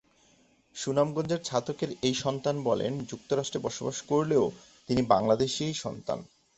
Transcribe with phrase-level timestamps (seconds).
[0.75, 4.45] সুনামগঞ্জের ছাতকের এই সন্তান বলেন, যুক্তরাজ্যে বসবাস করলেও
[4.89, 6.19] তিনি বাংলাদেশরই সন্তান।